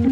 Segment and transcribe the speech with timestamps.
[0.00, 0.06] ジ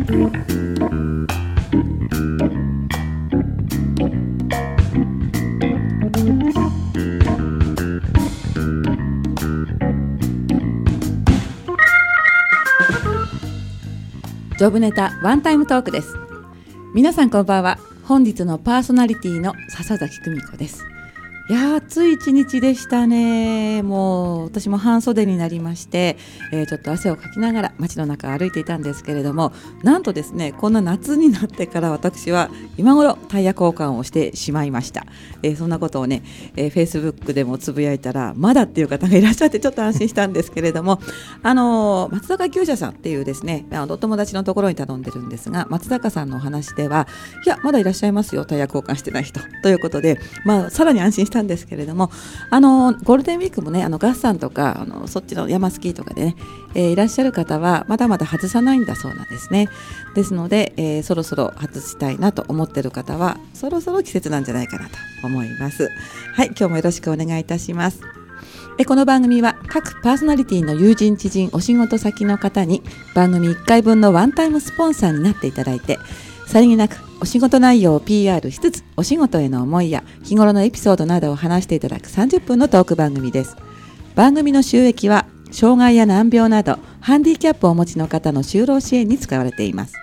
[14.64, 16.14] ョブネタワンタイムトークです。
[16.95, 17.79] 皆さんこんばんは。
[18.05, 20.84] 本日のパーソナリティの笹崎久美子です。
[21.51, 23.83] いや暑い一日でしたね。
[23.83, 26.19] もう私も半袖になりまして、
[26.53, 29.53] えー、ちょっと汗をかきながら街の中歩いていたんですけれども
[29.83, 35.07] なんとですねこんな夏になってから私は今頃タイヤ交換をしてしまいました、
[35.43, 36.23] えー、そんなことをね、
[36.55, 41.01] えー、Facebook でもつぶやいたらまだっていう方がいらっしゃってちょっと安心したんですけれども
[41.43, 47.09] あの松坂厩舎さんっていうですねあのお友達のところに頼んでるんですが松坂さんのお話では
[47.46, 49.41] いやまだいらっしゃいますよタイヤ交換してない人。
[49.62, 52.10] ということでまあさらに安心したんですけれども
[52.51, 56.37] あのゴールデンウィークもねあのガッサンとかあのそっちの山スキーとかでね、
[56.74, 59.69] えー、いらっしゃる方はまだまだ外さないんだそうなんですね。
[60.15, 65.88] ですので、えー、そろそろ外したいなと思ってる方はそろそろ季節なんじゃないかなと思います。
[66.34, 68.18] はい今日もよろしくお願いいたします。
[68.80, 75.98] えこの番組は各パーソナリティの友人知人お仕事先の方に番組1回分のワンタイムスポンサーになっていただいて
[76.48, 83.54] さりげなくお仕事内容を PR しつつお仕事への思いや日頃のエピソードなどを話していただく30分のトーク番組です。
[84.14, 89.94] 番組の収益は障害や難病などハンディキャップをお持ちの方の就労支援に使われています。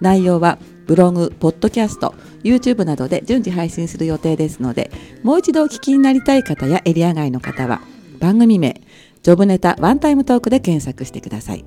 [0.00, 4.92] 内容はブログ、ポッドキャスト、YouTube などで順次配信する予定ですので
[5.24, 7.80] もう一度お聞きになりたい方やエリア外の方は
[8.20, 8.80] 番組名
[9.22, 11.64] ジョブネタワンタイムトークで検索してください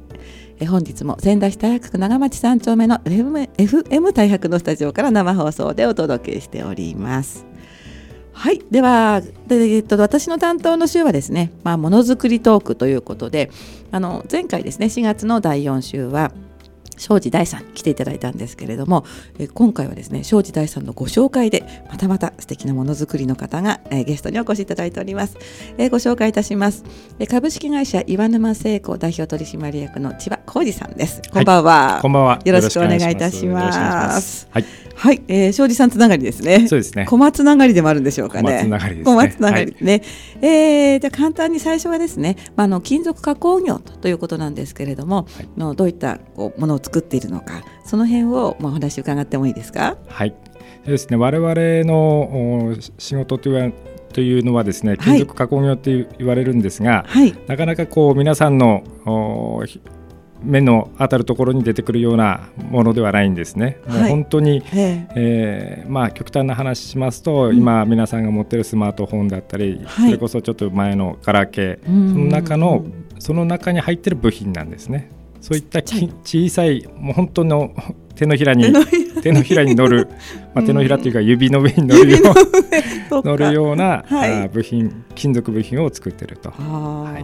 [0.59, 7.45] え本日も仙台市大白区長町3丁目の FM, FM 大白のスタジオから生放送でお届けしております。
[8.31, 13.49] はい、ではで、えっと、私の担当の週はですね、まあ、ものづくりトークということで
[13.91, 16.31] あの前回ですね4月の第4週は
[16.97, 19.05] 庄司大さんに来ていただいたんですけれども、
[19.39, 25.37] え今回はですね庄司大さんのご紹介でまたまた素敵なものづくりの方が、えゲストにお越しいただいております、
[25.77, 26.83] えご紹介いたします、
[27.19, 31.21] え株式会社岩沼製鋼代表取締役の千葉浩二さんです。
[31.31, 32.39] こんばんは、はい、こんばんは。
[32.45, 34.47] よろしくお願いいたします。
[34.51, 34.65] はい。
[34.95, 36.67] はい、えー、庄司さんつながりですね。
[36.67, 37.05] そうですね。
[37.05, 38.43] 小松つながりでもあるんでしょうかね。
[38.43, 39.11] 小松つながりですね。
[39.11, 39.91] 小松つながりね。
[39.91, 40.01] はい、
[40.41, 49.97] えー、じゃ簡単に最初はですね、まあ、あの金属加工業ということなんですけれども、はい、のどういったこうものを作っているのか、その辺をまあお話伺ってもいいですか？
[50.07, 50.35] はい。
[50.85, 51.17] ですね。
[51.17, 51.51] 我々
[51.83, 53.73] の仕事という
[54.13, 58.83] というのはですね金属加工業って言われるんですが、はい、なかなかこう皆さんの
[60.43, 63.79] 目の当たるところに出てくるようなものではないんですね。
[63.87, 72.85] はい、もう本当に、えー、まあ、極端な話しますと、うん、今皆さんが持ってるスマートフォンだったり、はい、それこそちょっと前のガラケー、その中の
[73.17, 75.09] その中に入ってる部品なんですね。
[75.45, 77.71] そういった小さいもう本当の
[78.15, 78.63] 手のひらに
[79.21, 79.63] 手のひら。
[79.63, 80.07] に乗る、
[80.55, 82.17] まあ、手のひらというか指の上に乗るよ
[83.11, 86.49] う乗るような、はい、部品金属部品を作ってると。
[86.49, 87.23] はい。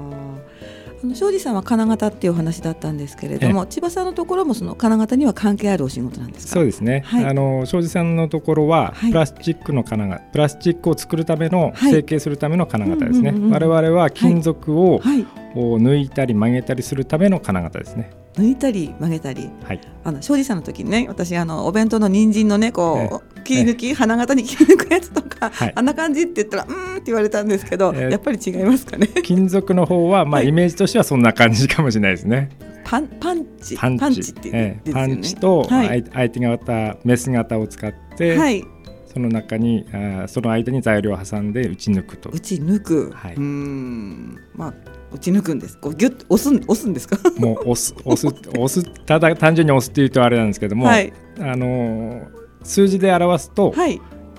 [1.04, 6.53] あの庄司さんは金型っていう話だったんですけれども千葉さんのところもその金型には関係あるお仕事なんですか？
[6.53, 15.02] そうですね、はい、あの庄司さんのところはプラスチックの金型、はい、プラスチックを作るための、はい、成形するための金型ですね、我々は金属を、
[15.56, 18.12] 抜いたり曲げたりするための金型ですね。
[18.35, 29.07] 抜いたり曲げたり、はい、あの庄司さんの時にね私あのお弁当の人参のねこう、切り抜き、花形に切り抜くやつとか、はい、あんな感じって言ったらうんって言われたんですけど、やっぱり違いますかね。
[29.07, 32.50] 金属の方はまあ、イメージとしてはそんな感じかもしれないですね。
[32.85, 34.22] パンパンチパンチ。
[34.22, 38.63] ってええ、パンチと相手がったメス型を使って、はい、
[39.13, 42.29] その中にあその間に材料を挟んで打ち抜くと。
[42.29, 44.38] 打ち抜く、はい、うん。
[44.56, 44.73] まあ
[45.13, 45.77] 打ち抜くんです。
[45.77, 47.17] こうギュッと押す押すんですか？
[47.38, 52.27] もう押す押す押すただ単純に押すっていうとあれなんですけども、はい、あの
[52.63, 53.73] 数字で表すと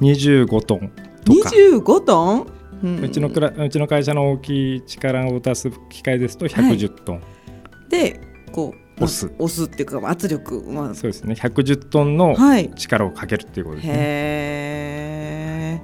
[0.01, 0.91] 25トン
[1.25, 2.47] とか、25トン、
[2.83, 9.33] うん、うちのくらうちの会社の大きい力を出す機械ですと110トン、はい、でこう押す。
[9.39, 9.65] 押す。
[9.65, 11.35] っていうか圧力、まあ、そうですね。
[11.35, 12.37] 110トンの
[12.77, 13.95] 力をかけるっていうことですね。
[13.97, 15.83] へ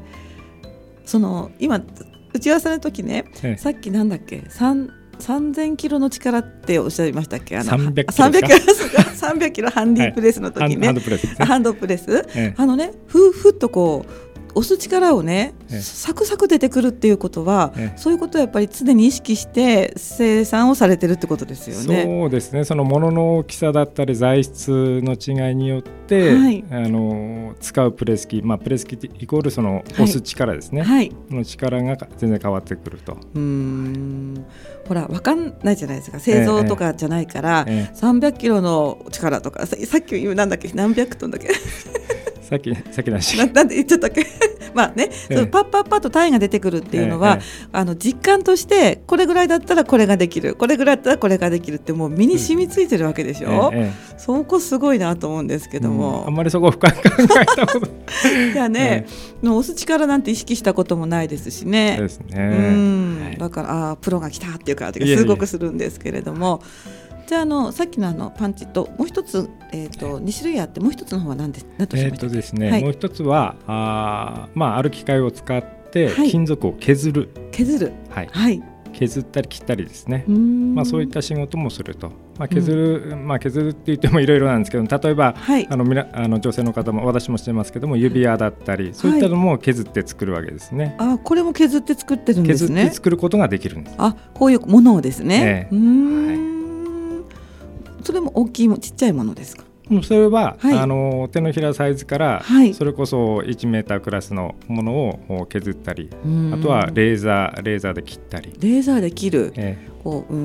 [1.05, 1.81] その今
[2.33, 3.25] 打ち合わせの時ね、
[3.57, 7.57] さっきなんだっけ三3000キロの力っておっしゃいましたっけ？
[7.59, 22.05] あの300キロ300キロ300キロハンディプレスの時ね、はい、ハンドプレス、ね、ハンドプレス、ええ、あのねふふっとこう押す力をね、サクサク出てくるっていうことは、そういうことをやっぱり常に意識して生産をされてるってことですよね。
[22.05, 22.65] そうですね。
[22.65, 30.83] そのものの大きさだったり材質の違いによって、はい、あの使うプレス機、まあプレス機イコールその押す力ですね。
[30.83, 33.17] はい、の力が全然変わってくると。
[33.35, 34.45] うん。
[34.87, 36.19] ほら分かんないじゃないですか。
[36.19, 41.49] 製造とかじゃないから、えええ、300キロの力とかさっきなんだっけ何百トンだっけ
[42.49, 44.27] さっき さっきなしなんで言っちゃったっけ？
[44.75, 47.41] まあね、そのパッパッパッと単位が出てくるっていうのは、
[47.73, 57.89] あの実感としてこれぐらいだったらこれができるこれぐらいだったらこれができるってもう身に染みついてるわけでしょ、うそこすごいなと思うんですけども、あんまりそこ深く考えたこと。
[58.53, 59.07] いやね、
[59.43, 61.97] の押す力なんて意識したこともないですしね。
[61.99, 62.37] ですね。
[62.37, 63.37] うん。
[63.39, 66.63] だからあプロが来たっていう感じがすごくするんですけれども。
[67.29, 77.93] じゃあのさっきのあのパンチともう一つえっ、ー、と二種類あってもう一つの方は何で何とえっ、とですね、はい、もう一つはあまあある機械を使って金属を削る、はい、削る。
[78.09, 78.63] はい、はい、
[78.95, 80.25] 削ったり切ったりですね。
[80.27, 82.11] まあそういった仕事もすると。
[82.39, 90.97] まあ、削る、うん、まあ削るって言ってもいろいろなんですけど例えば、はい、あのみなあの女性の方も私もしてますけども指輪だったり、そういったのも削って作るわけですね。
[90.99, 92.69] あこれも削って作ってるんですね。
[92.69, 93.97] 削って作ることができるんです。
[93.99, 95.69] あこういうものをですね。
[95.71, 96.58] ええ、うん、はい
[98.09, 99.65] それも大きいもちっちゃいものですか？
[100.03, 104.95] それは、はい、あの手のひらサイズから、はい、それこそ1メータークラスのもの
[105.29, 106.09] を削ったり
[106.53, 108.55] あとはレーザーレーザーで切ったり。
[108.61, 110.37] レーザーで切る、ええ、こうう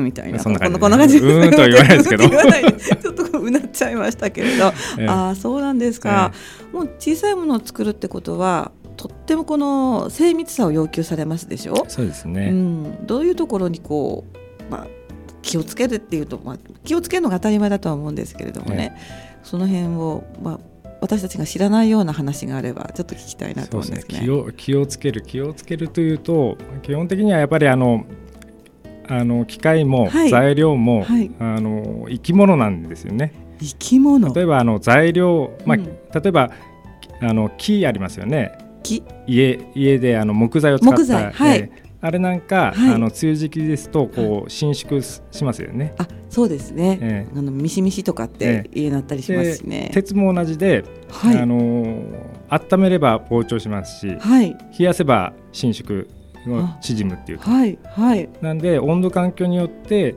[0.00, 0.40] んみたいな。
[0.40, 0.80] そんな感じ。
[0.80, 1.18] こんな感じ。
[1.18, 2.24] うんとは言わないですけど。
[2.28, 6.32] ちょっとうなっちゃいましたけれど、 ええ、ああそうなんですか、
[6.72, 11.84] え、もう小さいものを作るってことはとってもこの精密さを要求されますでしょ？
[11.88, 14.24] そうですね、うん、どういうところにこ
[14.68, 14.86] う、まあ、
[15.46, 18.96] 気をつけるっていうと、まあ、気をつけるのが当たり前だとは思うんですけれどもね、ね
[19.44, 20.60] その辺を、まあ、
[21.00, 24.20] 私たちが知らないような話があればちょっと聞きたいなと思うんですね。
[24.20, 28.06] 気を気をつける気をつけるというと基本的にはやっぱりあの
[29.08, 33.32] あの機械も材料も、はい、あの生き物なんですよね。
[33.60, 34.34] 生き物。
[34.34, 35.94] 例えばあの材料、まあ、うん、例
[36.24, 36.50] えば
[37.20, 38.58] あの木ありますよね。
[38.82, 39.04] 木。
[39.28, 40.96] 家家であの木材を使った。
[40.96, 41.70] 木材、はい、
[42.00, 45.94] あれなんか、はい、あの梅雨時期ですとこう伸縮しますよね。
[45.98, 49.90] あそうですね、えー、あのミシミシとかって家になったりしますしね。
[49.92, 52.04] 鉄も同じで、はい、あの
[52.48, 56.04] 温めれば膨張しますし、はい、冷やせば伸縮
[56.46, 60.14] の縮むっていうはいはい、なんで温度環境によって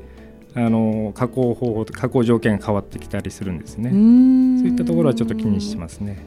[0.56, 3.90] あの加工方法加工条件が変わってきたりするんですね。
[3.92, 3.96] そ
[4.66, 6.20] ういったところはちょっと気にしますね。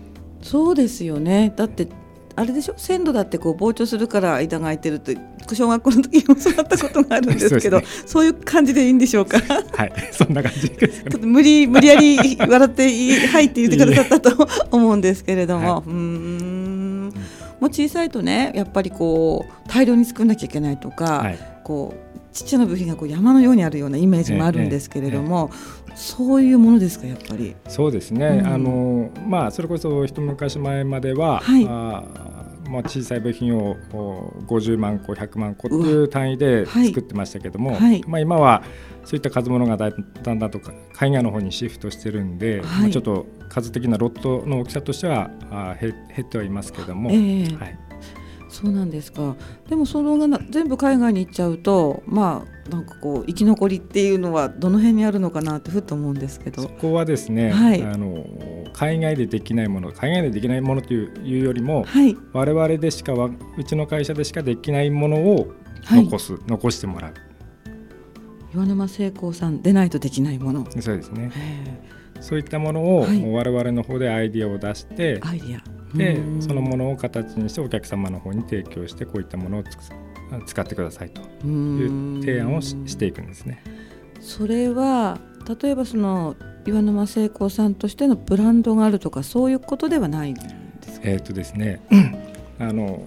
[0.43, 1.53] そうですよね。
[1.57, 1.87] だって
[2.35, 2.75] あれでしょ？
[2.77, 5.17] 鮮度だってこう膨張するから間が空いてるって
[5.53, 9.39] 小学校の時に教わったことがあるんですけどそう、ね,、いう感じでいいんでしょうか？
[9.39, 9.93] はい。
[10.13, 17.13] そんな感じです、ね、ちょっと無理無理やり笑っていいはいって言ってくださったと思うんですけれども、はい、うん。
[17.61, 27.55] もう小さいとねやっぱりこう大量に作んなきゃいけないとか、はい、こうちっちゃな部品がこう山のようにあるようなイメージもあるんですけれども、えええ、そういうものですかやっぱり？
[27.69, 28.27] そうですね。
[28.27, 32.05] うん、あのまあそれこそ一昔前までは、はい、あ
[32.69, 33.77] まあ小さい部品を
[34.47, 38.63] 50万個100万個という単位で作ってましたけども、はい、まあ今は
[39.05, 40.61] そういった数物がだだんだんと
[40.95, 47.92] 海外の方にシフトしてるんで、まあちょっと数的なロットの大きさとしてはあ減ってはいますけども、はい。
[48.53, 49.35] そうなんですか。
[49.69, 56.63] でもそのが全部海外に行っちゃうとまあなんかこう生き残りっていうのはどの辺にあるのかなってふっと思うんですけど。
[56.63, 58.25] そこはですね、はい、あの
[58.75, 65.53] 海外でできないもの海外でできないものというよりも、はい、我々でしかうちの会社でしかできないものを
[65.91, 67.15] 残す、はい、残してもらう。
[68.55, 70.67] 岩沼製鋼さんでないとできないもの。
[70.79, 71.33] そうですね。
[72.21, 73.01] そういったものを、
[73.33, 79.65] 我々の方でアイディアを出してアイディアでそのものを形にしてお客様の方に提供してこういったものを
[80.47, 81.87] 使ってくださいとい
[82.19, 83.63] う提案をしていくんですね。
[84.21, 85.19] それは
[85.63, 90.41] 例えばその岩沼製鋼さんとしてのブランドがあるとかそういうことではないんで
[90.89, 91.09] すか？
[91.09, 91.81] えっ、とですね
[92.61, 93.03] あの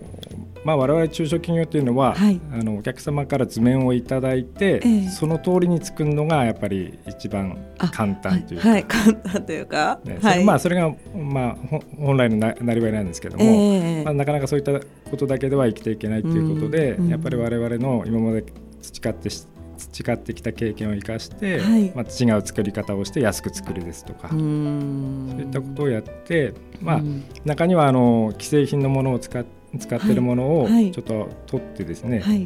[0.66, 11.56] まあ、我々中小企業というのは、はい、あのお客様から図面をいただいて、えー、その通りに作るのがやっぱり一番簡単というか、はい、簡単というか、ねはい、まあ、それが、まあ、
[11.98, 14.72] 本来のななりわいなんですけども、えー、まあ、なかなかそういった
[15.12, 18.44] ことだけでは生きていけないということで、やっぱり我々の今まで
[18.82, 19.30] 培って
[19.78, 27.02] 培ってきた経験を生かして、はい、まあ、違う作り方をして安く作るですとかそういったことをやって、まあ、
[27.44, 32.38] 中にはあの既製品のものを使って使ってるものをちょっと取ってですね、はい。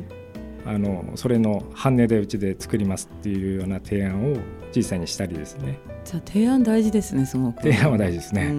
[0.66, 4.38] はい、あのそれの半値でうちで作りますっていうような提案を
[4.76, 5.80] 実際にしたりですね。
[6.06, 7.62] じゃあ提案大事ですねすごく。
[7.62, 8.50] 提案は大事ですね。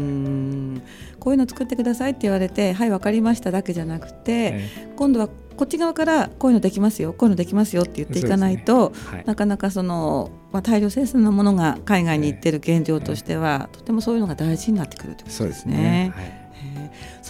[1.19, 5.29] こういうの作ってくださいって言われてはい分かりましただけじゃなくて、ええ、今度は
[5.61, 16.15] こっち側からこういうのできますよこういうのできますよって言っていかないと、ねはい、なかなかその、まあ、大量生産のものが海外に行ってる現状としては、とてもそういうのが大事になってくるということですね。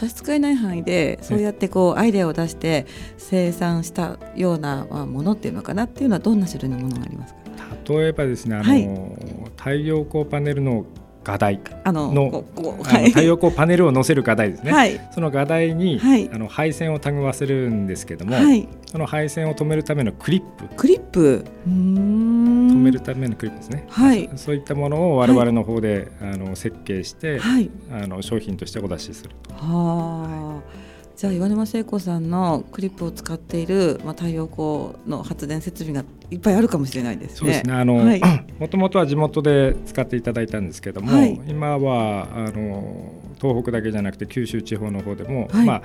[0.00, 2.86] 差し支えない範囲でそうやってこうアイデアを出して
[3.18, 7.40] 生産したようなものっていうのかなっていうのはどんな種類のものがありますか？
[7.88, 8.88] 例えばですねあの、はい、
[9.56, 10.86] 太陽光パネルの
[11.22, 18.36] 画題あの太陽光パネルを載せる画題ですね、はい、その画題に、はい、あの配線をタグわせるんですけども、
[18.86, 20.64] その配線を止めるためのクリップ。
[20.76, 21.44] クリップ？
[21.66, 27.40] 止めるためのクリップですね、はい、そういったものを我々の方で、あの設計して、
[27.90, 29.54] あの商品としてお出しすると。
[29.54, 30.90] はあ。
[31.16, 37.36] じゃあ岩沼聖子さんのクリップを使っている、まあ、太陽光の発電設備がいっぱいあるかもしれないですね。
[37.36, 37.72] そうですね。
[37.72, 38.20] あの、はい、
[38.58, 45.82] もともとは地元で使っていただいたんですけども、はい、今はあの東北だけじゃなくて九州地方の方でも、はい、まあ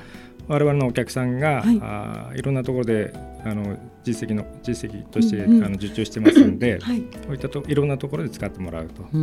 [0.47, 9.01] 我々のお客さんが、はい、あいろんなところであの実績の実績として、うんうん、あの受注してますんで、 はい、こういったといろんなところで使ってもらうと。
[9.01, 9.17] う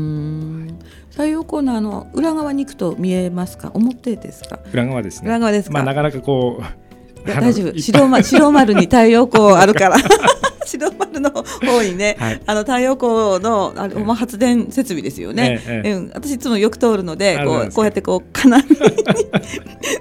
[1.11, 3.71] 太陽光のあの裏側に行くと見えますか？
[3.75, 4.59] 表ですか？
[4.73, 5.29] 裏側ですね。
[5.29, 7.79] 裏側ですまあなかなかこう大丈夫。
[7.79, 9.97] 白丸白丸に太陽光あるから
[10.79, 18.77] 白丸の方にね、はい、あの太陽光のあれ、まあ、発電設備ですよね、ええうん、私いつもよく通るのでこうこうやってこう金網に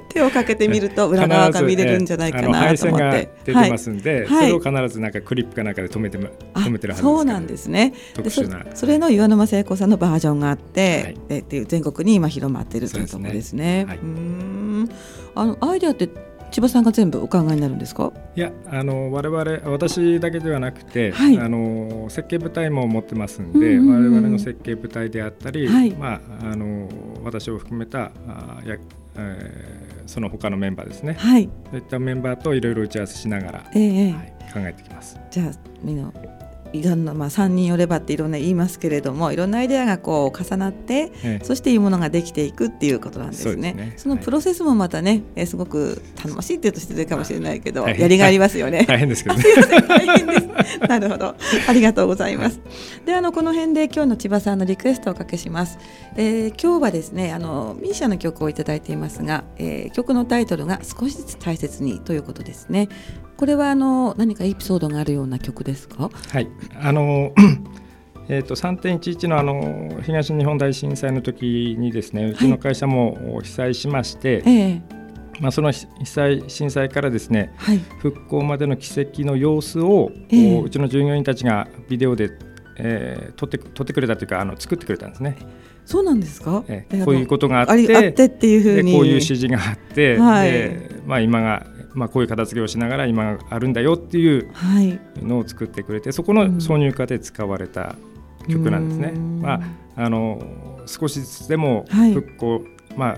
[0.10, 3.32] 手をかけてみると裏側が見れるんじゃないかなと思って。
[3.46, 7.94] 出てますんで、はい、それを必ずなんかクリップかなんかで止めて止めてるはずそうなんですね。
[8.16, 8.44] でそ
[8.75, 13.86] それの岩沼聖子さんのバージョンがあって、はい、っていう全国に今広まっているというところですね。
[13.86, 13.86] すね。
[13.88, 14.90] はい、うん。
[15.36, 16.10] あのアイデアって
[16.51, 18.12] 千葉さんが全部お考えになるんですか？
[18.36, 26.20] いやあの我々私だけではなくて、はい、あの設計部隊も持ってますんで、うんうんうん、我々の設計部隊であったり、はい、まあ、
[26.51, 26.89] あの
[27.24, 28.75] 私を含めたあや、
[29.15, 35.17] えー、その他のメンバーですね、はい、そういったメンバーといろいろ打ち合わせしながら、えー、はい、考えてきます。
[35.31, 36.12] じゃあみんな
[36.74, 43.72] いろんな、まあ、3人よればっていろんな言いますけれどもいろんなアイデアがこう重なって、ええ、そしていいものができていくっていうことなんですね。
[43.72, 48.86] そねそのプロセスもまたね、えすごく楽しいっていうと失礼かもしれないけどやりがありますよね。
[48.88, 49.44] 大変ですけどね。
[49.88, 50.80] 大変です。
[50.88, 51.36] なるほど
[51.68, 52.60] ありがとうございます。
[53.06, 55.78] であのこの辺で今日の千葉さんのリクエストをおかけします。
[56.16, 62.90] えー、今日はですねあのミーシャの曲をいただいていますが、えー、曲のタイトルが少しずつ大切にということですね。
[63.42, 66.12] これはあの何かエピソードがあるような曲ですか？
[66.32, 66.48] はい、
[66.80, 67.34] あの
[68.30, 74.84] えーと、3.11のあの東日本大震災の時にですねうちの会社も被災しまして、はい、
[75.42, 82.30] まあ、その被災震災からですね、はい、復興までの奇跡の様子を、えー、うちの従業員たちがビデオで、
[82.78, 85.36] えー、撮って撮ってくれたというかあの作ってくれたんですね。
[85.84, 88.94] そうなんですか、えー、こういうことがあってあってっていうふうに。
[88.94, 94.52] こういう指示があって、はい、まあ、今がまあ、こういう片付けをしながら今あるんだよっていう
[95.22, 97.96] のを作ってくれて、そこの挿入歌で使われた
[98.48, 99.12] 曲なんですね。
[99.12, 99.62] まあ、
[99.96, 102.64] あの少しずつでも復興、はい、
[102.96, 103.18] まあ、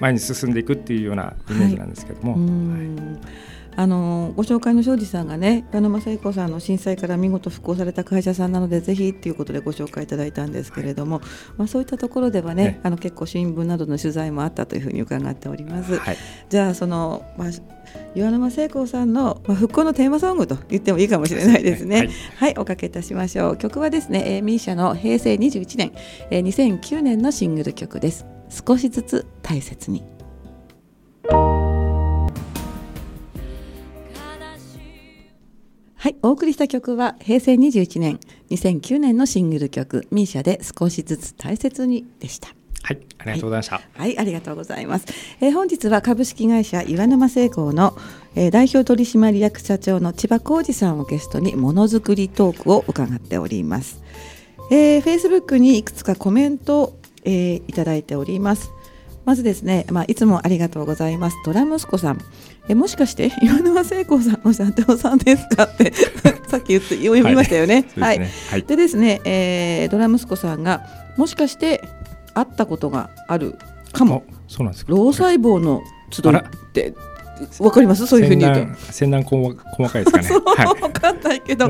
[0.00, 2.34] 前に進んでいくっていうようなイメージなんですけども。
[2.34, 3.48] はい。
[3.78, 11.24] あのご紹介の庄司さんがね矢野正彦さんの震災から見事復興された会社さんなのでぜひっていうことでご紹介いただいたんですけれども、はい、
[11.58, 15.96] まあ、そういったところではね、ね、あの結構新聞などの取材もあったというふうに伺っております。
[15.96, 16.16] はい、
[16.48, 17.48] じゃあその、まあ
[18.14, 21.96] 岩沼聖子さんの、まあ、復興のテーマソングと言ってもいいかもしれないですね。
[21.96, 23.56] はい、はい、おかけいたしましょう。
[23.56, 25.92] 曲はですね、えー、ミーシャの平成21年、
[26.30, 28.26] えー、2009年のシングル曲です。
[28.48, 30.02] 少しずつ大切に。
[36.00, 42.57] はい、お送りした曲は平成21年、2009年のシングル曲ミーシャで少しずつ大切にでした。
[42.82, 43.74] はい、ありがとうございました。
[43.76, 45.06] はい、はい、ありがとうございます。
[45.40, 47.96] えー、本日は株式会社岩沼製鋼の、
[48.34, 54.02] えー、代表取締役社長の千葉浩二さんをゲストにものづくりトークを伺っております。
[54.70, 58.70] えー、Facebook にいくつかコメントを、えー、いただいております。
[59.24, 61.36] まずですね、まあ、いつもありがとうございます。
[61.44, 62.18] ドラ息子さん。
[62.68, 65.92] えもしかして 岩沼聖子さんの社長さんですかって
[66.48, 67.86] さっき言って読みましたよね。
[67.98, 68.18] はい。
[68.18, 70.82] で、ねはい、でですね、えー、ドラ息子さんが
[71.16, 71.82] もしかして
[72.38, 73.54] 会ったことがある
[73.92, 74.24] かも。
[74.46, 74.92] そうなんですか。
[74.92, 76.42] 脳細胞の集いっ
[76.72, 76.94] て
[77.60, 78.06] わかります？
[78.06, 78.92] そういうふうに言うと。
[78.92, 80.28] 洗顔細かいですかね。
[80.82, 81.68] わかんないけど、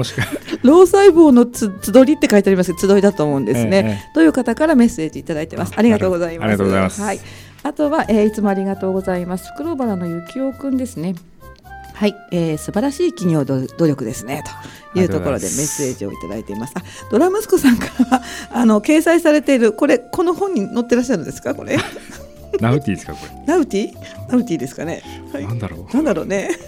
[0.65, 5.75] 脳細胞のつ集りって書いてあります集いだと思うんですね、ええという方からメッセージいただいてます。
[5.77, 6.45] ありがとうございます。
[6.45, 7.03] ありがとうございます。
[7.03, 7.21] はい。
[7.65, 9.51] あとは、えー、いつもありがとうございます。
[9.57, 11.15] 袋原のゆきおくんですね。
[11.99, 14.45] はい、えー、素晴らしい企業努力ですね
[14.95, 16.75] というところでメッセージをいただいています。
[16.77, 21.77] あ、ドラ息子さんからはあの掲載されているこれこの本に載ってらっしゃるんですか これ？
[22.61, 23.45] ナウティですかこれ？
[23.47, 23.95] ナウティ？
[24.31, 25.03] ナウティですかね。
[25.33, 25.93] はい、なんだろう。
[25.93, 26.51] なんだろうね。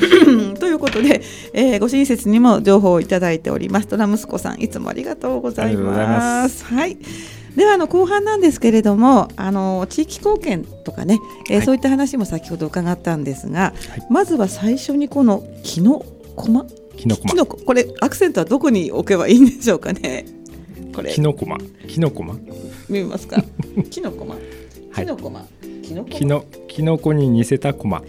[0.60, 1.22] ということで、
[1.54, 3.88] えー、ご親切にも情報をいただいております。
[3.88, 6.62] ドラ息子さんいつもありがとうございます。
[6.66, 6.98] はい。
[7.56, 16.04] ではあの後半なんですけれどもあの地域貢献とかね、えー、はい、そういった話も先ほど伺ったんですが、はい、まずは最初にこの木の
[16.36, 16.66] 駒？
[16.96, 17.44] 木の駒。
[17.46, 20.26] これアクセントはどこに置けばいいんでしょうかね？
[20.94, 21.12] これ。
[21.12, 21.58] 木の駒。
[21.88, 22.34] 木の駒？
[22.88, 23.42] 見えますか？
[23.90, 24.36] 木の駒。
[24.94, 25.48] 木の駒、はい、
[25.82, 25.94] 木
[26.24, 28.02] の木の子に似せた駒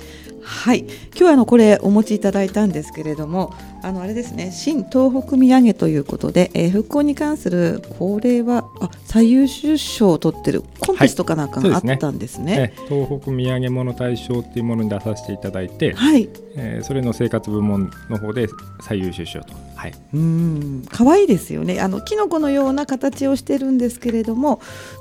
[0.47, 0.79] はい。
[0.79, 4.51] 今日はあのこれお持ちいただいたんですけれどもあのあれですね。
[4.51, 12.59] 新東北土産ということで、えー、復興に関するこれはあ最優秀賞を取ってるコンテストかなんかがあったんですね。
[12.59, 12.73] はい。
[12.75, 16.29] すね、東北土産物大賞っていうものに出させていただいて、はい。
[16.55, 18.47] えー、それの生活部門の方で
[18.81, 21.79] 最優秀賞と、はい、うん可愛いですよね。
[21.79, 24.59] あのキノコのような形をしてるんですけれども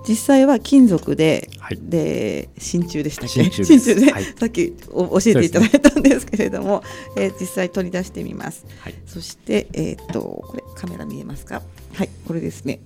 [0.09, 3.50] 実際は金属で、はい、で真鍮でしたっけ？
[3.64, 6.85] 真鍮で、はい、さっき教えていただいたんですけれども、
[7.16, 7.25] ね。
[7.25, 11.62] えー、実際取り出してみます、はい、そしてえっ、とこれカメラ見えますか？
[11.95, 12.80] はいこれですね。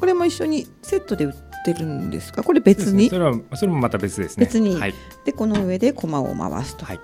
[0.00, 1.32] これも一緒にセットで売っ
[1.64, 2.42] てるんですか？
[2.42, 4.46] これ別に、ね、それはそれもまた別ですね。
[4.46, 6.84] 別に、はい、でこの上でコマを回すと。
[6.84, 7.00] はい、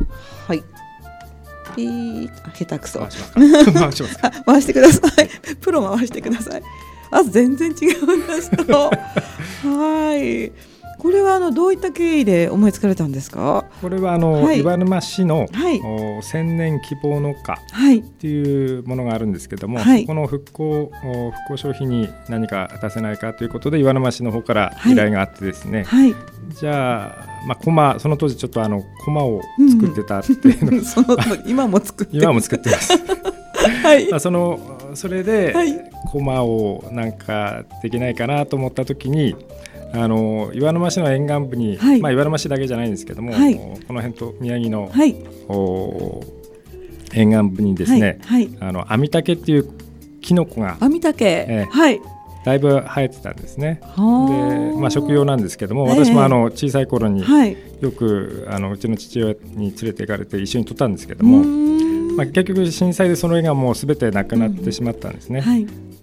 [0.49, 0.65] はい、
[1.79, 2.31] ピー。
[2.55, 2.99] 下手くそ。
[3.01, 5.29] 回します 回してください。
[5.61, 6.63] プロ回してください。
[7.11, 8.51] あ全然違うんです
[9.67, 10.53] はい
[10.99, 13.65] これはあのどういった経緯で思いつかれたんですか？
[13.81, 15.81] これはあの、はい、岩沼市の、はい、
[16.23, 25.85] 千年希望の花っていうものがあるんですけども、はい、この復興復興消費に何か出せないかということで岩沼市の方から依頼があってですね。
[25.85, 26.15] はい、
[26.51, 29.41] じゃあまあ駒その当時ちょっとあの駒を
[29.71, 32.93] 作ってたっていうの、うん、その今も作って今も作ってます。
[33.85, 34.11] はい。
[34.11, 34.59] まあその
[34.95, 35.55] それで
[36.11, 39.37] 駒をなんかできないかなと思った時に。
[39.93, 45.17] あの岩沼市の沿岸部に、はい、まあ、岩沼市だけじゃないんですけども、はい、この辺と宮城の、はい、
[45.49, 46.23] お
[47.15, 48.21] 沿岸部にですね、
[48.61, 49.71] あの網竹っていう
[50.21, 52.01] キノコが網竹、えー、はい。
[52.45, 53.81] だいぶ生えてたんですね。
[53.83, 57.23] で、まあ、食用なんですけども、私もあの小さい頃に
[57.81, 61.45] よくあのうちの父親に連れて行かれて一緒に撮ったんですけども、
[62.17, 65.43] まあ、結局震災でその絵がもうすべてなくなってしまったんですね。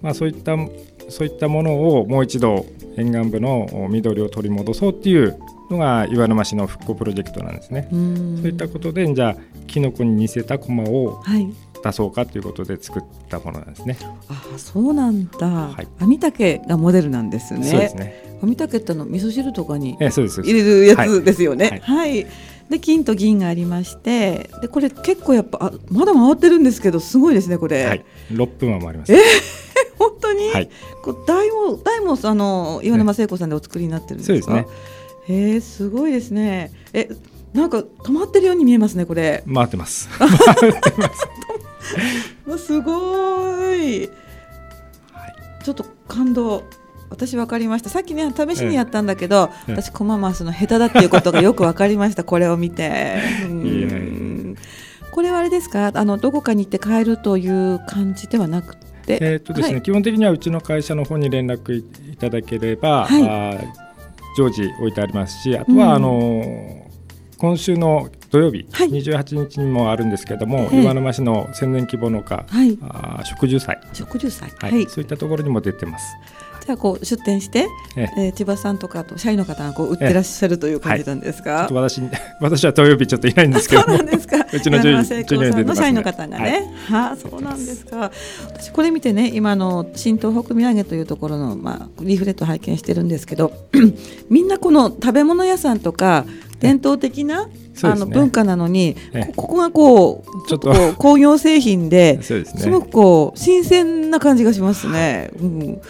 [0.05, 0.55] まあ、そういった
[1.09, 5.35] そういったものをもう一度沿岸部の緑を取り戻そうっていう
[5.71, 7.87] のが岩沼市の復興プロジェクトなんですね。
[7.89, 7.99] そう
[8.47, 11.23] いったことでじゃあキノコに似せた駒を
[11.83, 13.97] 出そうかということで作ったものなんですね。
[14.29, 17.65] あそうなんだ、はい、網竹がモデルなんですね。
[17.65, 21.81] そうですね網竹っての味噌汁とかに入れるやつですよね。
[21.81, 22.27] はい、はい
[22.69, 27.85] で金と銀がありましてでこれ結構やっぱあまだ回ってるんですけどすごいですねこれ。
[27.85, 29.13] はい、6分は回ります。
[29.13, 29.17] え？
[29.17, 29.64] ー
[30.35, 30.69] に、はい、
[31.01, 34.45] こう大も大もあの岩沼聖子さんでお作りになってるんですか？
[34.45, 34.67] すね。
[35.27, 36.71] えー、すごいですね。
[36.93, 37.09] え
[37.53, 39.43] なんか止まってるように見えますねこれ。
[39.51, 40.09] 回ってます。
[40.19, 40.31] 回っ
[40.81, 40.93] て
[42.47, 42.65] ます。
[42.67, 42.91] すご
[43.73, 44.01] い。
[44.01, 44.09] はい。
[45.63, 46.63] ちょっと感動。
[47.09, 53.19] 私分かりましたさっきね試しにやったんだけど、ええ、私コマ回すの下手だっていうことがよく分かりました これを見て。
[55.11, 55.91] これはあれですか？
[55.93, 61.75] あのどこかに行って買えるという感じではなくて、えーとですね、はい、基本的にはうちの会社の方に連絡
[62.11, 63.61] いただければ、はい、あ
[64.37, 66.85] 常時置いてありますしあとは、うん、あの
[67.37, 73.79] 今週の土曜日、はい、28日にもあるんですけども、岩沼市の千年規模の花、はい、あ植樹祭。
[73.93, 76.05] 植樹祭、はい、そういったところにも出てます。
[76.65, 78.29] じゃあこう出店して、ええ。
[78.29, 81.51] ー、千葉さんとかと社員の方がこう売ってらっしゃるという感じなんですか。
[81.51, 82.01] はい、私
[82.41, 83.83] 私は土曜日ちょっといないんですけど。
[83.83, 84.37] そうなんですか。
[84.51, 86.63] うちの従業員の社員の方がね。
[86.87, 88.11] はあ、そうなんですか。
[88.47, 93.51] 私これ見てね今の新東北土産というところのまあリーフレット拝見してるんですけど、
[94.31, 96.25] みんなこの食べ物屋さんとか
[96.59, 97.47] 伝統的な、
[97.83, 98.95] あの文化なのに、
[99.35, 100.73] ここがこうちょっと。
[100.97, 105.29] 工業製品ですごくこう新鮮な感じがしますね。
[105.39, 105.81] うん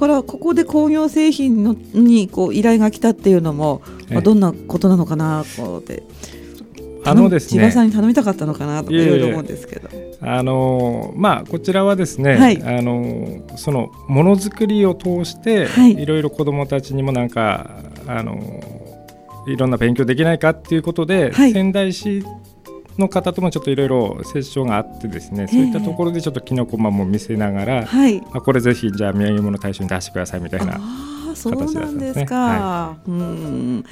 [0.00, 6.02] からここで工業製品のにこう依頼が来たっていうのも、まあ、どんなことなのかなこうで。
[7.02, 9.88] あのですね、千葉さんに頼みたかったのかなとかいろいろ思うんですけど。
[10.20, 17.70] あのまあこちらはですね、はい、あのそのものづくりを通して、はい、いろいろ子どもたちにもなんか
[18.06, 18.38] あの
[19.46, 22.22] いろんな勉強できないかっていうことで、はい、仙台市
[23.00, 30.78] の方ともちょっといろいろ接触があってですね、そういったところでちょっときのこまも見せながら、はい、あこれぜひじゃあ土産物大賞に出してくださいみたいな
[31.34, 32.14] 形だったんですね。
[32.14, 33.84] ですか、はい、うん。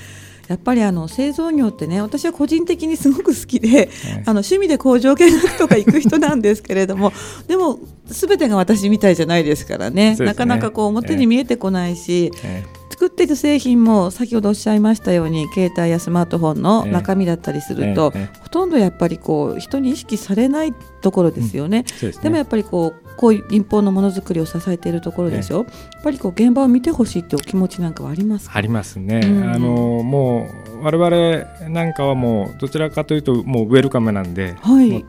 [0.49, 3.91] やっぱりあの製造業ってね私は個人的にすごく好きで、
[4.25, 7.13] あの趣味で工場見学とか行く人なんですけれども
[7.47, 21.85] でも全てが私みたいじゃないですからね、ね、なかなかこう表に見えてこないし、えー作っている製品も先ほどおっしゃいましたように携帯やスマートフォンの中身だったりすると、えーえー、ほとんどやっぱりこう人に意識されないところですよね。
[22.03, 22.23] うん、でね。
[22.25, 29.21] でもやっぱりこうこういう民放のものづくりを支えているところでしょ、えー、やっぱりこう現場を見てほしいってお気持ちなんかはありますありますね。
[29.23, 29.69] うん、あの
[30.03, 35.05] もう我々なんかはもうどちらかというともうウェルカムなんで、はい、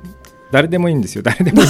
[0.51, 1.23] 誰でもいいんですよ。
[1.23, 1.67] 誰でもいい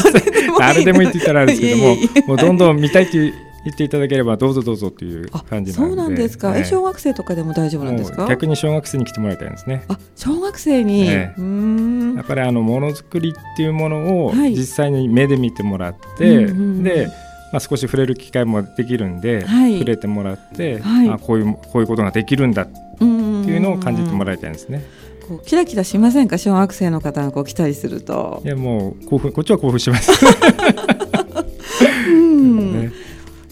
[0.59, 1.95] 誰でもいいって言ったらあれですけども
[2.27, 8.25] もうどんどん見たいって言っていただければどうぞどうぞっていう感じそうなんですか、え小学生とかでも大丈夫なんですか？
[8.27, 9.83] 逆に小学生に来てもらいたいんですね。
[9.89, 16.45] あ小学生に、えー、やっぱりあのものづくりっていうものを実際に目で見てもらって、はい、
[16.83, 17.07] で、
[17.51, 22.67] まあ、少し触れる機会もできるんで、はい、触れてもらって、はい、あこういうこういうことができるんだっ
[22.97, 24.83] ていうのを感じてもらいたいんですね。
[25.29, 26.37] こうキラキラしませんか？
[26.37, 28.41] 小学生の方がこう来たりすると。
[28.43, 30.11] いやもう興奮こっちは興奮します。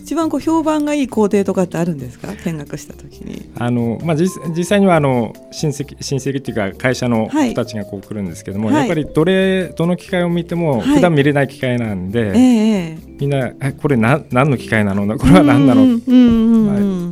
[0.02, 2.30] 一番こう評判がいい工程とかってあるんですか？
[2.46, 3.50] 見学した時に。
[3.60, 15.06] あの、まあ、実実際にはあの親戚親戚っていうか会社の人たちがこう来るんですけども、はい、やっぱりどれどの機械を見ても普段見れない機械なんで、はい、えー、みんなえ これな何の機械なの？
[15.18, 16.66] これは何なの、うんうん。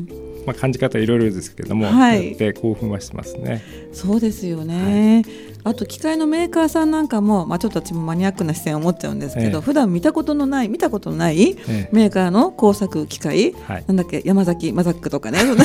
[0.08, 0.15] まあ、
[0.54, 3.64] 感じ方いろいろですけども、はい、で興奮はしてますね。
[3.94, 5.46] そうですよね、はい。
[5.64, 11.56] あと機械のメーカーさんなんかも、まあ、ちょっと私もマニアックな視点を持っちゃうんですけど、ええ、普段見たことのない見たことのない
[11.92, 13.54] メーカーの工作機械、え、
[13.88, 15.40] なんだっけ山崎マザックとかね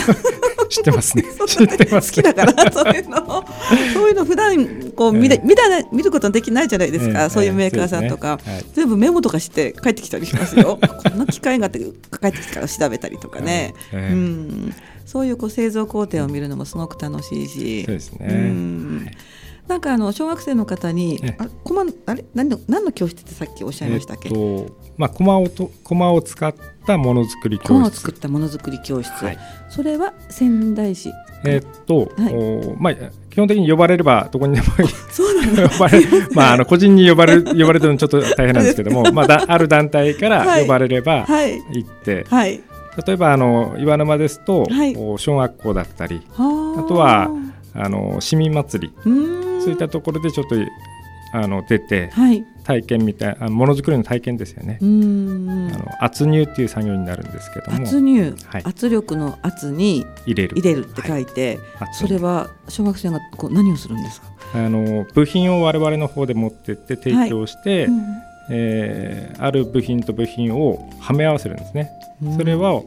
[0.71, 1.25] 知ってますね。
[1.47, 3.45] 知ってます、好きだからそういうの。
[3.93, 8.53] そういうの普段こう見,、見た見ることできないじゃないですか、そういうメーカーさんとか、ね。
[8.53, 10.79] はい、全部メモとかして帰ってきたりしますよ。
[10.81, 13.75] こんな機械があって帰ってきたから調べたりとかね。
[13.93, 14.75] うん。
[15.05, 17.85] そういうこう製造工程を見るのもすごく楽しいし。
[17.85, 18.27] そうですね。
[18.31, 19.11] うん
[19.71, 22.25] なんかあの小学生の方に、あコマあれ？
[22.35, 24.29] 何の何の教室ってさっきおっしゃいましたっけ？
[24.29, 26.53] えっとまあコマをとコマを使っ
[26.85, 27.69] たものづくり教室。
[27.69, 29.09] コマを作ったものづくり教室。
[29.25, 29.39] はい、
[29.71, 31.13] それは仙台市？
[31.45, 32.95] えっと、はい、おまあ
[33.31, 34.67] 基本的に呼ばれればどこにでも
[35.13, 36.03] そうなん呼ばれ
[36.35, 42.61] まああの個人に呼ばれ呼ばれるのちょっと大変なんですけども、 まあだある団体から呼ばれれば行って、はい、
[43.07, 47.31] 例えばあの岩沼ですと、はい、小学校だったり、あとは
[47.75, 48.95] あの市民祭り。
[49.05, 50.57] そういったところでちょっと
[51.33, 54.79] あの出て、はい、体験みたいなものづくりの体験ですよね。
[54.81, 57.77] あの圧入っていう作業になるんですけども。
[57.77, 60.57] 圧入、はい、圧力の圧に入れる。
[60.57, 64.29] 入れるって書いて、はい、それは小学生がこう何をするんですか？
[64.55, 68.03] あの部品を我々の方で持ってって提供して、はいうん、
[68.51, 71.91] えー、ある部品と部品をはめ合わせるんですね。
[72.37, 72.83] それは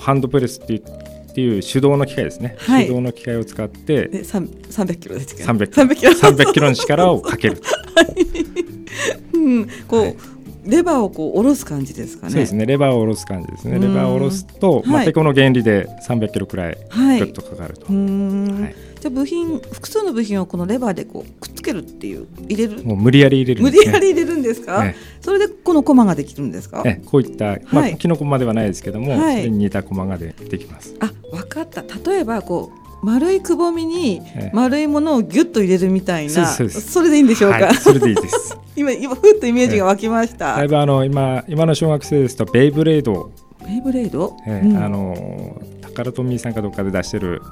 [0.00, 7.60] ハンドプレスって言ってっていう手動の機械ですね、はい、手動の機械を使ってで300キロです300キロ ,300 キロの力をかける、
[7.94, 10.16] はい、うん、こう、はい。
[10.64, 12.32] レバーをこう下ろす感じですかね。
[12.32, 12.64] そうですね。
[12.64, 13.78] レバーを下ろす感じですね。
[13.78, 16.78] レバーを下ろすと、まあ、てこの原理で300キロくらい
[17.18, 17.84] ぐっとかかると。
[17.86, 22.84] はい、じゃ部品複数の部品をこのレバーでこうくっつけるっていう入れる。
[22.84, 24.82] もう無理やり入れる、ね、無理やり入れるんですか？
[24.82, 26.82] ね、それでこのコマができるんですか？
[26.82, 30.94] ね、こういったまあ、キノコまではないですけども、はい、それに似たコマがでできます。
[31.00, 31.82] あ、分かった。
[32.10, 32.86] 例えばこう。
[33.02, 34.22] 丸いくぼみに
[34.54, 43.30] 丸いものをぎゅっと入れるみたいな、それでいいんでしょうか、はい、それでいいです 今今ふっとイメージが湧きました、だいぶあの今今の小学生ですとベイブレード
[43.64, 47.42] ベイブレード、えー、うん、あのタカラトミーさんかどっかで出してる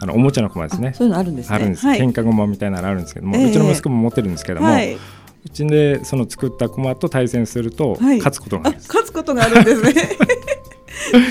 [0.00, 0.92] あのおもちゃの駒ですね。
[0.94, 3.46] そういうのあるんです、ね、あるんです、はい、喧嘩駒みたいなのあるんですけども、え。
[3.46, 4.98] ー、うちの息子も持ってるんですけども、はい、う
[5.48, 9.92] ちでその作った駒と対戦すると勝つことがある、勝つことがあるんですね。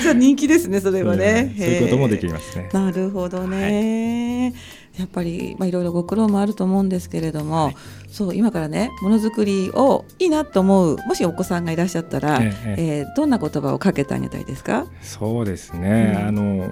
[0.02, 2.70] じゃ人気ですねそれはね、そういうこともできますね。
[2.72, 4.54] なるほどね、
[4.96, 7.76] やっぱり、まあ、いろいろご苦労もあると思うんですけれども、はい、
[8.10, 12.74] そう今からねものづくりをいいなと思うもしお子さんがいらっしゃったら、ええ。
[12.78, 14.86] えー、どんな言葉をかけてあげたいですか？
[15.02, 16.70] そうですね、うん、あの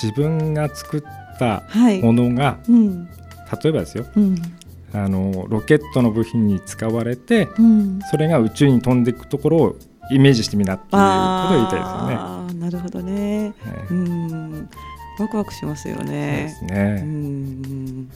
[0.00, 1.02] 自分が作っ
[1.38, 1.64] た
[2.02, 3.10] ものが、はいうん、例
[3.70, 4.36] えばですよ、うん、
[4.92, 7.48] あのロケットの部品に使われて、
[8.10, 9.76] それが宇宙に飛んでいくところを
[10.10, 12.60] イメージしてみなっていうことを言いたいですよね。
[12.60, 14.68] なるほどね、はい、うん。
[15.18, 16.54] ワクワクしますよね。
[16.58, 17.00] そうですね。
[17.02, 18.10] うん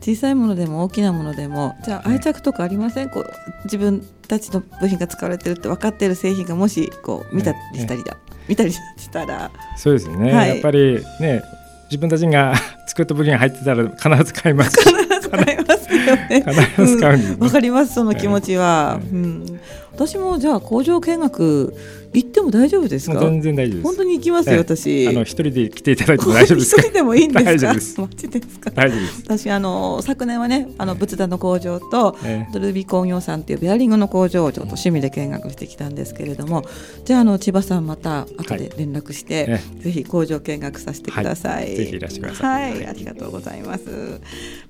[0.00, 3.32] 小さいものでも大きなものでもじゃあ愛着とかありません、こう
[3.64, 9.50] 自分たちの部品が使われてるって分かっている製品がもしこう見たりしたりだ、見たりしたら。
[9.76, 11.42] そうですね、はい、やっぱりね
[11.86, 12.54] 自分たちが
[12.86, 16.44] 作った部品が入ってたら必ず買います必ず買いますよね。
[16.46, 17.36] 必ず使うんです、ね。
[17.40, 19.00] わ、かりますその気持ちは。
[19.12, 19.60] うん、
[19.96, 21.74] 私もじゃあ工場見学
[22.12, 23.18] 行っても大丈夫ですか？
[23.18, 23.82] 全然大丈夫です。
[23.82, 25.08] 本当に行きますよ、私。
[25.08, 27.50] あの一人で来ていただいても大丈夫です一人でもいいんですか。
[27.50, 28.00] 大丈夫です。
[28.00, 28.70] マジですか？
[28.70, 29.22] 大丈夫です。
[29.24, 36.64] 私あの昨年はね、あの仏壇の工場と、えー、ルビー工業さんっていうベアリングの工場をちょっと趣味で見学してきたんですけれども、
[37.06, 41.64] じゃああの千葉さんまた後で連絡して、はい、ぜひ工場見学させてください。
[41.64, 42.72] はい、ぜひいらしてください。
[42.72, 44.20] はい、ありがとうございます。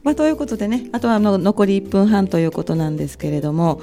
[0.05, 3.81] まあということでね、あとはあの残り1分半ということなんですけれども。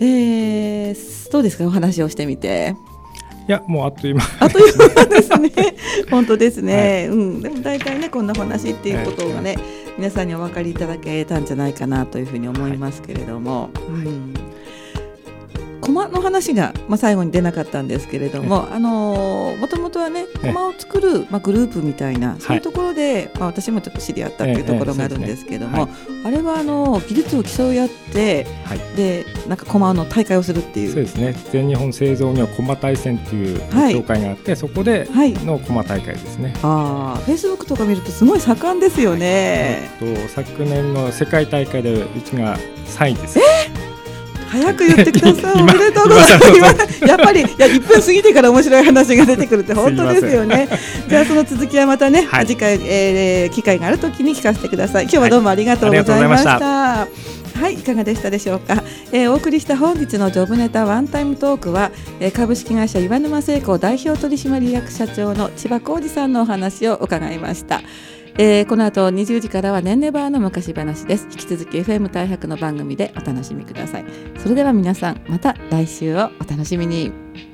[0.00, 1.66] えー、どうですか？
[1.66, 2.74] お話をしてみて。
[3.48, 4.22] いやもうあっという間。
[4.40, 5.50] あっという間ですね。
[6.10, 7.42] 本当ですね、はい、うん。
[7.42, 9.62] でも大体ねこんな話っていうことがね、はい、
[9.98, 14.34] 皆さんにお分かりいただけたんじゃないかなというふうに思いますけれども、はい、うん
[15.80, 25.88] 駒の話が、まあ、最後に出なかったんですけれども、あのもともとはね駒を作る、まあ、グループみたいなそういうところで、まあ、私もちょっと知り合ったっていうところがあるんですけども、
[26.24, 28.46] あれはあの技術を競い合って、
[28.96, 30.92] でなんか駒の大会をするっていう。
[30.92, 31.34] そうですね。
[31.50, 33.60] 全日本製造業駒大戦っていう
[33.92, 43.38] 協会があって、そこでの駒大会ですね、ああフェイスブックとか見るとすごい盛んですよね、えっと、昨年の世界大会でうちが3位です。
[43.38, 43.89] えー
[44.50, 45.62] 早く言ってください。
[45.62, 47.04] おめでとうございます。
[47.04, 50.68] やっぱりいや1分過ぎてから面白い話が出てくるって本当ですよね。
[51.08, 55.04] じゃあその続きはまたね、はい、次回、えー、機会があるときに聞かせてください。
[55.04, 56.58] 今日はどうもありがとうございました。
[56.58, 58.82] はい、はい、いかがでしたでしょうか、
[59.12, 67.82] えー、お送りした本日のジョブネタワンタイムトークは、えー、株式会社岩沼製鋼代表取締役社長の千葉浩二さんのお話を伺いました。
[68.38, 71.26] えー、この後20時からはねんねバーの昔話です。
[71.30, 74.04] 引き続き FM 大白の番組でお楽しみください。
[74.38, 77.49] それでは皆さんまた来週をお楽しみに。